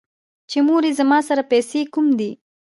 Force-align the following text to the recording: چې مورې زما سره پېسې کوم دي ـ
چې 0.49 0.59
مورې 0.67 0.89
زما 0.99 1.19
سره 1.29 1.41
پېسې 1.51 1.81
کوم 1.93 2.07
دي 2.19 2.31
ـ 2.35 2.37